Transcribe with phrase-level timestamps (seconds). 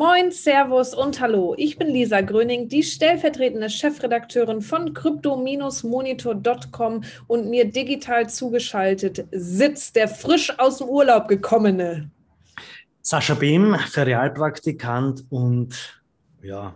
[0.00, 1.54] Moin, Servus und Hallo.
[1.58, 10.08] Ich bin Lisa Gröning, die stellvertretende Chefredakteurin von crypto-monitor.com und mir digital zugeschaltet sitzt der
[10.08, 12.10] frisch aus dem Urlaub gekommene.
[13.02, 16.00] Sascha Behm, Ferialpraktikant und
[16.42, 16.74] ja,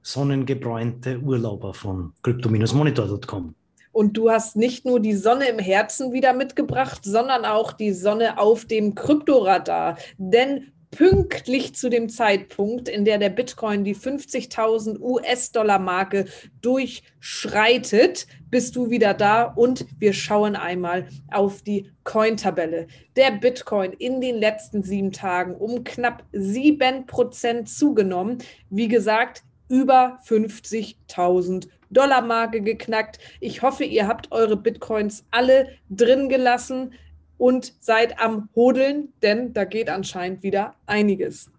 [0.00, 3.54] sonnengebräunte Urlauber von crypto-monitor.com.
[3.92, 8.38] Und du hast nicht nur die Sonne im Herzen wieder mitgebracht, sondern auch die Sonne
[8.38, 9.98] auf dem Kryptoradar.
[10.16, 16.26] Denn pünktlich zu dem Zeitpunkt, in der der Bitcoin die 50.000 US-Dollar-Marke
[16.62, 22.86] durchschreitet, bist du wieder da und wir schauen einmal auf die Coin-Tabelle.
[23.16, 28.38] Der Bitcoin in den letzten sieben Tagen um knapp sieben Prozent zugenommen.
[28.70, 33.18] Wie gesagt, über 50.000 Dollar Marke geknackt.
[33.40, 36.92] Ich hoffe, ihr habt eure Bitcoins alle drin gelassen
[37.38, 41.50] und seid am Hodeln, denn da geht anscheinend wieder einiges.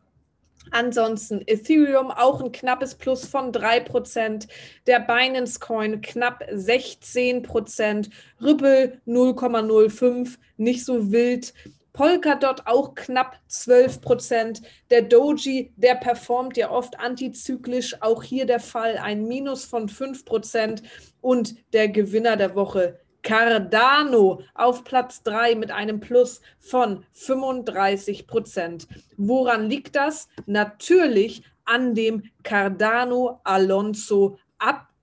[0.71, 4.47] Ansonsten Ethereum auch ein knappes Plus von 3%,
[4.85, 8.09] der Binance Coin knapp 16%,
[8.41, 11.53] Ripple 0,05%, nicht so wild.
[11.93, 18.97] Polkadot auch knapp 12% Der Doji, der performt ja oft antizyklisch, auch hier der Fall,
[18.97, 20.83] ein Minus von 5%
[21.21, 28.87] Und der Gewinner der Woche, Cardano auf Platz 3 mit einem Plus von 35 Prozent.
[29.17, 30.29] Woran liegt das?
[30.45, 34.37] Natürlich an dem Cardano Alonso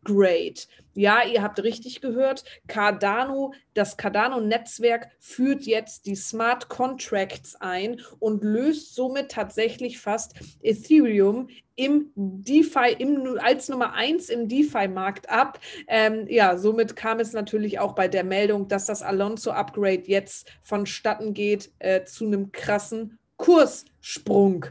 [0.05, 0.55] Upgrade.
[0.97, 2.45] Ja, ihr habt richtig gehört.
[2.69, 11.49] Cardano, das Cardano-Netzwerk führt jetzt die Smart Contracts ein und löst somit tatsächlich fast Ethereum
[11.75, 15.59] im DeFi, im, als Nummer eins im DeFi-Markt ab.
[15.89, 21.35] Ähm, ja, somit kam es natürlich auch bei der Meldung, dass das Alonso-Upgrade jetzt vonstatten
[21.35, 24.67] geht äh, zu einem krassen Kurssprung.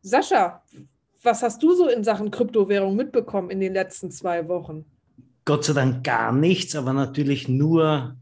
[0.00, 0.62] Sascha,
[1.22, 4.84] was hast du so in Sachen Kryptowährung mitbekommen in den letzten zwei Wochen?
[5.44, 8.16] Gott sei Dank gar nichts, aber natürlich nur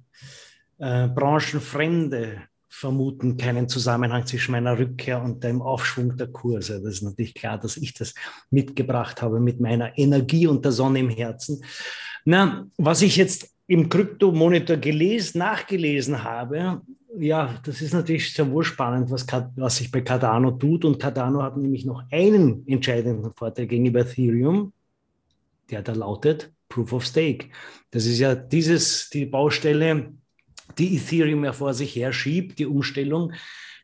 [0.79, 6.81] äh, branchenfremde vermuten keinen Zusammenhang zwischen meiner Rückkehr und dem Aufschwung der Kurse.
[6.81, 8.15] Das ist natürlich klar, dass ich das
[8.51, 11.65] mitgebracht habe mit meiner Energie und der Sonne im Herzen.
[12.25, 16.81] Na, was ich jetzt im Kryptomonitor gelesen, nachgelesen habe,
[17.17, 20.85] ja, das ist natürlich sehr wohl spannend, was, was sich bei Cardano tut.
[20.85, 24.73] Und Cardano hat nämlich noch einen entscheidenden Vorteil gegenüber Ethereum,
[25.71, 27.49] der da lautet, Proof of Stake.
[27.91, 30.13] Das ist ja dieses, die Baustelle,
[30.77, 33.33] die Ethereum ja vor sich her schiebt, die Umstellung.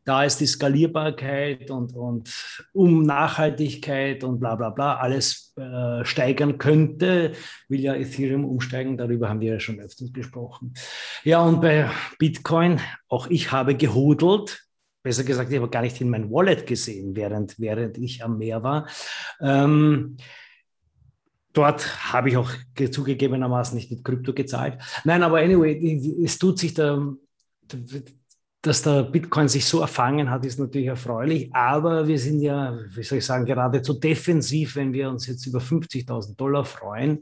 [0.05, 2.31] Da ist die Skalierbarkeit und, und
[2.75, 7.33] um Nachhaltigkeit und bla bla bla alles äh, steigern könnte,
[7.69, 8.99] will ja Ethereum umsteigen.
[8.99, 10.75] Darüber haben wir ja schon öfters gesprochen.
[11.23, 14.67] Ja, und bei Bitcoin, auch ich habe gehudelt.
[15.03, 18.62] Besser gesagt, ich habe gar nicht in mein Wallet gesehen, während, während ich am Meer
[18.62, 18.89] war.
[19.41, 20.17] Ähm,
[21.55, 22.51] Dort habe ich auch
[22.91, 24.79] zugegebenermaßen nicht mit Krypto gezahlt.
[25.05, 27.15] Nein, aber anyway, es tut sich da,
[28.61, 31.55] dass der Bitcoin sich so erfangen hat, ist natürlich erfreulich.
[31.55, 35.61] Aber wir sind ja, wie soll ich sagen, geradezu defensiv, wenn wir uns jetzt über
[35.61, 37.21] 50.000 Dollar freuen,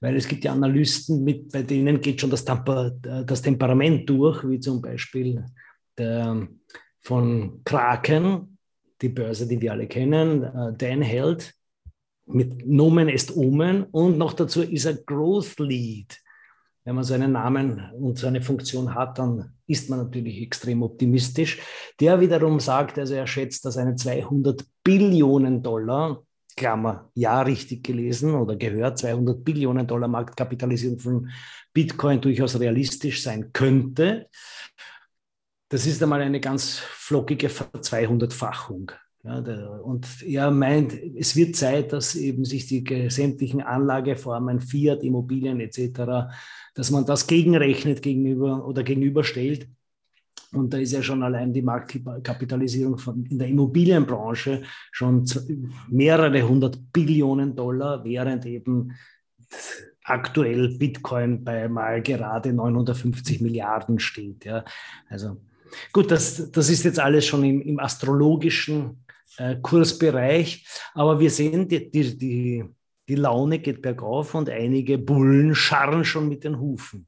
[0.00, 4.46] weil es gibt ja Analysten, mit, bei denen geht schon das, Temper, das Temperament durch,
[4.46, 5.44] wie zum Beispiel
[5.96, 6.48] der
[7.02, 8.58] von Kraken,
[9.00, 11.54] die Börse, die wir alle kennen, äh, Dan Held,
[12.32, 16.18] mit Nomen est Omen und noch dazu ist er Growth Lead.
[16.84, 20.82] Wenn man so einen Namen und so eine Funktion hat, dann ist man natürlich extrem
[20.82, 21.60] optimistisch.
[22.00, 26.22] Der wiederum sagt, also er schätzt, dass eine 200 Billionen Dollar,
[26.56, 31.30] Klammer, ja, richtig gelesen oder gehört, 200 Billionen Dollar Marktkapitalisierung von
[31.72, 34.28] Bitcoin durchaus realistisch sein könnte.
[35.68, 38.90] Das ist einmal eine ganz flockige Verzweihundertfachung.
[39.22, 45.02] Ja, der, und er meint, es wird Zeit, dass eben sich die sämtlichen Anlageformen, Fiat,
[45.02, 46.32] Immobilien etc.,
[46.74, 49.68] dass man das gegenrechnet gegenüber oder gegenüberstellt.
[50.52, 55.24] Und da ist ja schon allein die Marktkapitalisierung von, in der Immobilienbranche schon
[55.90, 58.92] mehrere hundert Billionen Dollar, während eben
[60.02, 64.44] aktuell Bitcoin bei mal gerade 950 Milliarden steht.
[64.46, 64.64] Ja.
[65.08, 65.36] Also
[65.92, 69.04] gut, das, das ist jetzt alles schon im, im astrologischen
[69.38, 70.66] äh, Kursbereich.
[70.94, 72.64] Aber wir sehen, die, die, die,
[73.08, 77.06] die Laune geht bergauf und einige Bullen scharren schon mit den Hufen.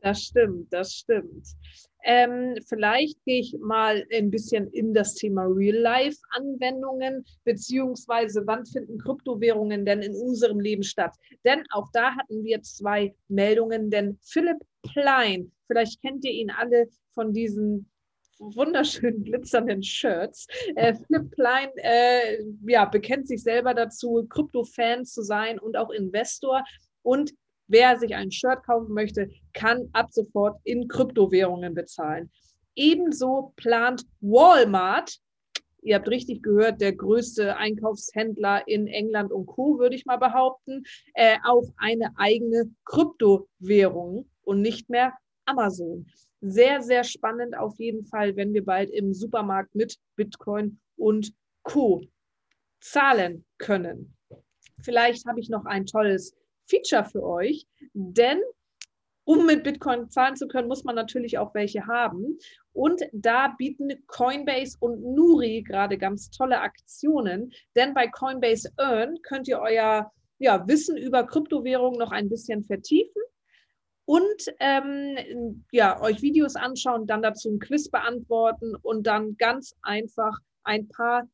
[0.00, 1.46] Das stimmt, das stimmt.
[2.04, 9.84] Ähm, vielleicht gehe ich mal ein bisschen in das Thema Real-Life-Anwendungen, beziehungsweise wann finden Kryptowährungen
[9.84, 11.14] denn in unserem Leben statt?
[11.44, 16.88] Denn auch da hatten wir zwei Meldungen, denn Philipp Plein, vielleicht kennt ihr ihn alle
[17.14, 17.88] von diesen
[18.54, 20.46] wunderschönen glitzernden Shirts.
[20.76, 26.64] Äh, Flip Klein äh, ja, bekennt sich selber dazu, Krypto-Fan zu sein und auch Investor.
[27.02, 27.32] Und
[27.68, 32.30] wer sich ein Shirt kaufen möchte, kann ab sofort in Kryptowährungen bezahlen.
[32.74, 35.18] Ebenso plant Walmart,
[35.82, 40.84] ihr habt richtig gehört, der größte Einkaufshändler in England und Co., würde ich mal behaupten,
[41.14, 45.12] äh, auch eine eigene Kryptowährung und nicht mehr
[45.44, 46.06] Amazon.
[46.44, 52.02] Sehr, sehr spannend auf jeden Fall, wenn wir bald im Supermarkt mit Bitcoin und Co.
[52.80, 54.16] zahlen können.
[54.80, 56.34] Vielleicht habe ich noch ein tolles
[56.66, 58.40] Feature für euch, denn
[59.22, 62.36] um mit Bitcoin zahlen zu können, muss man natürlich auch welche haben.
[62.72, 69.46] Und da bieten Coinbase und Nuri gerade ganz tolle Aktionen, denn bei Coinbase Earn könnt
[69.46, 70.10] ihr euer
[70.40, 73.22] ja, Wissen über Kryptowährungen noch ein bisschen vertiefen
[74.12, 80.38] und ähm, ja, euch Videos anschauen, dann dazu ein Quiz beantworten und dann ganz einfach
[80.64, 81.26] ein paar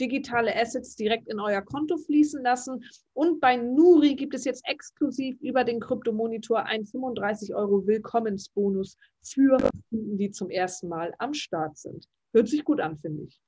[0.00, 2.82] digitale Assets direkt in euer Konto fließen lassen.
[3.12, 9.58] Und bei Nuri gibt es jetzt exklusiv über den Kryptomonitor einen 35 Euro Willkommensbonus für
[9.90, 12.06] Kunden, die zum ersten Mal am Start sind.
[12.32, 13.38] Hört sich gut an, finde ich.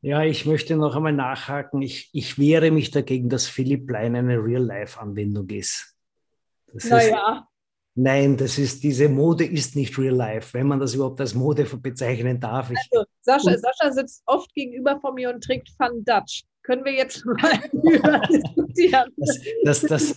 [0.00, 1.80] Ja, ich möchte noch einmal nachhaken.
[1.82, 5.94] Ich, ich wehre mich dagegen, dass Philipp Lein eine Real-Life-Anwendung ist.
[6.72, 7.47] Das naja.
[8.00, 11.64] Nein, das ist, diese Mode ist nicht real life, wenn man das überhaupt als Mode
[11.64, 12.70] bezeichnen darf.
[12.70, 16.44] Also, Sascha, Sascha sitzt oft gegenüber von mir und trägt Fun Dutch.
[16.62, 19.12] Können wir jetzt mal über diskutieren?
[19.16, 20.16] Das, das, das,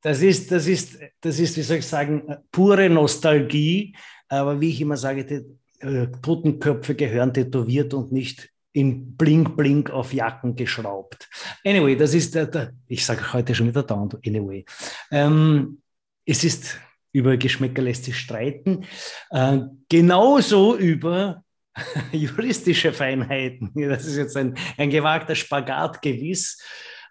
[0.00, 3.94] das, ist, das, ist, das ist, wie soll ich sagen, pure Nostalgie.
[4.28, 9.90] Aber wie ich immer sage, die äh, Totenköpfe gehören tätowiert und nicht in Blink Blink
[9.90, 11.28] auf Jacken geschraubt.
[11.62, 14.64] Anyway, das ist der, der ich sage heute schon wieder down, anyway.
[15.10, 15.82] Ähm,
[16.24, 16.78] es ist
[17.18, 18.84] über Geschmäcker lässt sich streiten.
[19.30, 21.42] Äh, genauso über
[22.12, 23.72] juristische Feinheiten.
[23.74, 26.62] Das ist jetzt ein, ein gewagter Spagat gewiss.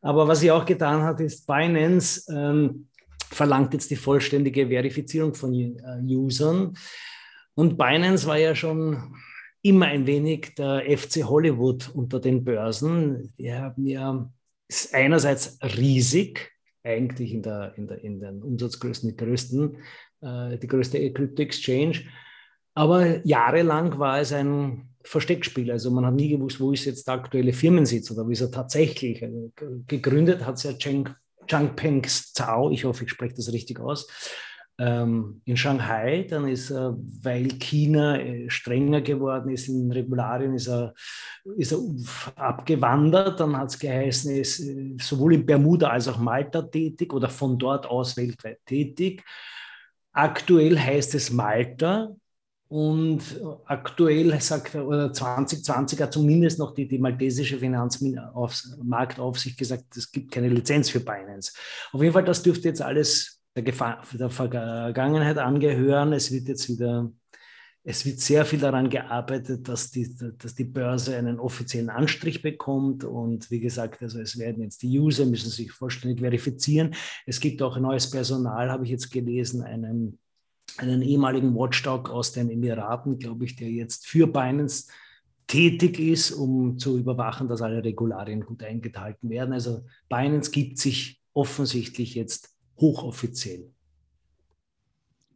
[0.02, 2.88] Aber was sie auch getan hat, ist Binance ähm,
[3.30, 6.78] verlangt jetzt die vollständige Verifizierung von uh, Usern.
[7.56, 9.16] Und Binance war ja schon
[9.62, 13.34] immer ein wenig der FC Hollywood unter den Börsen.
[13.38, 14.30] Die haben ja
[14.94, 16.54] einerseits riesig,
[16.88, 19.78] eigentlich in, der, in, der, in den Umsatzgrößen die größten,
[20.22, 22.02] äh, die größte Crypto Exchange.
[22.74, 25.72] Aber jahrelang war es ein Versteckspiel.
[25.72, 28.52] Also man hat nie gewusst, wo ist jetzt der aktuelle Firmensitz oder wie ist er
[28.52, 29.24] tatsächlich.
[29.24, 29.52] Also
[29.88, 30.74] gegründet hat es ja
[31.48, 34.08] Changpeng Zhao, ich hoffe, ich spreche das richtig aus,
[34.78, 36.26] ähm, in Shanghai.
[36.30, 40.94] Dann ist er, weil China äh, strenger geworden ist in Regularien, ist er,
[41.58, 41.80] ist er
[42.36, 43.40] abgewandert.
[43.40, 47.30] Dann hat es geheißen, er ist äh, sowohl in Bermuda als auch Malta tätig oder
[47.30, 49.24] von dort aus weltweit tätig.
[50.12, 52.16] Aktuell heißt es Malta.
[52.70, 53.22] Und
[53.66, 60.34] aktuell sagt er, oder 2020 hat zumindest noch die, die maltesische Finanzmarktaufsicht gesagt, es gibt
[60.34, 61.54] keine Lizenz für Binance.
[61.94, 66.14] Auf jeden Fall, das dürfte jetzt alles der, Gefahr, der Vergangenheit angehören.
[66.14, 67.12] Es wird jetzt wieder,
[67.84, 73.04] es wird sehr viel daran gearbeitet, dass die, dass die Börse einen offiziellen Anstrich bekommt.
[73.04, 76.94] Und wie gesagt, also es werden jetzt die User müssen sich vollständig verifizieren.
[77.26, 80.20] Es gibt auch neues Personal, habe ich jetzt gelesen, einen,
[80.78, 84.92] einen ehemaligen Watchdog aus den Emiraten, glaube ich, der jetzt für Binance
[85.48, 89.54] tätig ist, um zu überwachen, dass alle Regularien gut eingehalten werden.
[89.54, 93.72] Also Binance gibt sich offensichtlich jetzt hochoffiziell.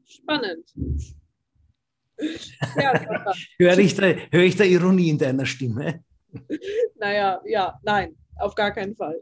[0.05, 0.65] Spannend.
[2.77, 2.93] Ja,
[3.57, 6.03] höre, ich da, höre ich da Ironie in deiner Stimme?
[6.99, 9.19] Naja, ja, nein, auf gar keinen Fall.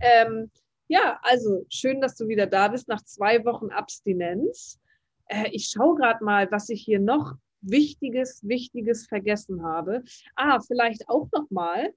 [0.00, 0.50] Ähm,
[0.88, 4.80] ja, also schön, dass du wieder da bist nach zwei Wochen Abstinenz.
[5.26, 10.02] Äh, ich schaue gerade mal, was ich hier noch Wichtiges, Wichtiges vergessen habe.
[10.36, 11.92] Ah, vielleicht auch noch mal.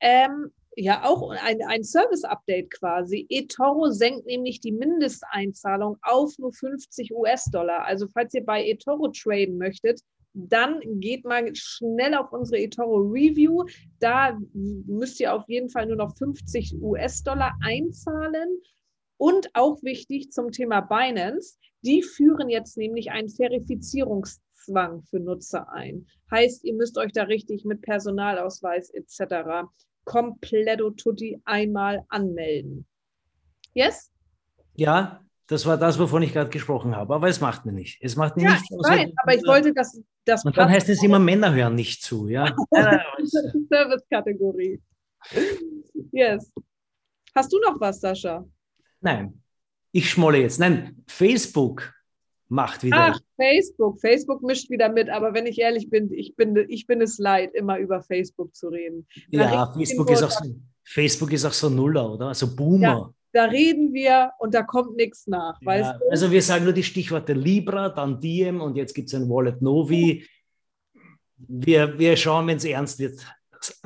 [0.00, 3.26] Ähm, ja auch ein, ein Service-Update quasi.
[3.30, 7.84] eToro senkt nämlich die Mindesteinzahlung auf nur 50 US-Dollar.
[7.84, 10.00] Also falls ihr bei eToro traden möchtet,
[10.34, 13.64] dann geht mal schnell auf unsere eToro Review.
[14.00, 18.60] Da müsst ihr auf jeden Fall nur noch 50 US-Dollar einzahlen.
[19.16, 26.06] Und auch wichtig zum Thema Binance, die führen jetzt nämlich einen Verifizierungszwang für Nutzer ein.
[26.30, 29.64] Heißt, ihr müsst euch da richtig mit Personalausweis etc
[30.06, 32.86] kompletto tutti einmal anmelden.
[33.74, 34.10] Yes?
[34.74, 37.14] Ja, das war das, wovon ich gerade gesprochen habe.
[37.14, 37.98] Aber es macht mir nicht.
[38.00, 38.64] Es macht mir ja, nicht.
[38.70, 40.44] Nein, aber ich wollte, dass das.
[40.44, 42.46] Und dann heißt es immer, Männer hören nicht zu, ja.
[43.68, 44.80] Service-Kategorie.
[46.12, 46.50] Yes.
[47.34, 48.44] Hast du noch was, Sascha?
[49.00, 49.42] Nein.
[49.92, 50.58] Ich schmolle jetzt.
[50.58, 51.92] Nein, Facebook
[52.48, 53.14] macht wieder.
[53.14, 54.00] Ach, Facebook.
[54.00, 57.54] Facebook mischt wieder mit, aber wenn ich ehrlich bin, ich bin, ich bin es leid,
[57.54, 59.06] immer über Facebook zu reden.
[59.30, 62.28] ja, Facebook ist, auch so, Facebook ist auch so Nuller, oder?
[62.28, 62.82] Also Boomer.
[62.82, 65.60] Ja, da reden wir und da kommt nichts nach.
[65.60, 66.10] Ja, weißt du?
[66.10, 69.60] Also wir sagen nur die Stichworte Libra, dann Diem und jetzt gibt es ein Wallet
[69.60, 70.26] Novi.
[71.36, 73.20] Wir, wir schauen, wenn es ernst wird,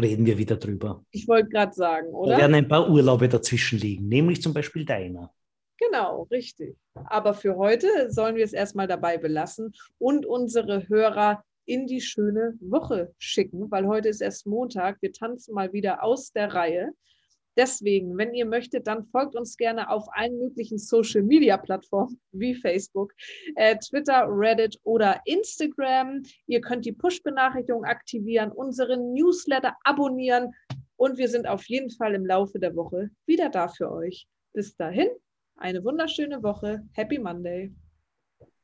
[0.00, 1.04] reden wir wieder drüber.
[1.10, 2.32] Ich wollte gerade sagen, oder?
[2.32, 5.32] Da werden ein paar Urlaube dazwischen liegen, nämlich zum Beispiel deiner.
[5.80, 6.76] Genau, richtig.
[7.06, 12.58] Aber für heute sollen wir es erstmal dabei belassen und unsere Hörer in die schöne
[12.60, 15.00] Woche schicken, weil heute ist erst Montag.
[15.00, 16.90] Wir tanzen mal wieder aus der Reihe.
[17.56, 22.54] Deswegen, wenn ihr möchtet, dann folgt uns gerne auf allen möglichen Social Media Plattformen wie
[22.54, 23.12] Facebook,
[23.56, 26.22] äh, Twitter, Reddit oder Instagram.
[26.46, 30.52] Ihr könnt die Push-Benachrichtigung aktivieren, unseren Newsletter abonnieren
[30.96, 34.26] und wir sind auf jeden Fall im Laufe der Woche wieder da für euch.
[34.52, 35.08] Bis dahin,
[35.60, 36.82] eine wunderschöne Woche.
[36.92, 37.72] Happy Monday.